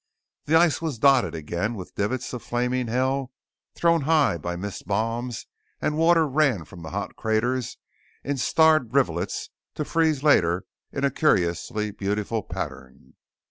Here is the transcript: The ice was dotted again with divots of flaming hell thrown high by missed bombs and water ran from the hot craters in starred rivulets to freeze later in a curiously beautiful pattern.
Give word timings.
The 0.45 0.55
ice 0.55 0.81
was 0.81 0.97
dotted 0.97 1.35
again 1.35 1.75
with 1.75 1.93
divots 1.93 2.33
of 2.33 2.41
flaming 2.41 2.87
hell 2.87 3.31
thrown 3.75 4.01
high 4.01 4.39
by 4.39 4.55
missed 4.55 4.87
bombs 4.87 5.45
and 5.79 5.95
water 5.95 6.27
ran 6.27 6.65
from 6.65 6.81
the 6.81 6.89
hot 6.89 7.15
craters 7.15 7.77
in 8.23 8.37
starred 8.37 8.95
rivulets 8.95 9.51
to 9.75 9.85
freeze 9.85 10.23
later 10.23 10.65
in 10.91 11.03
a 11.03 11.11
curiously 11.11 11.91
beautiful 11.91 12.41
pattern. 12.41 13.13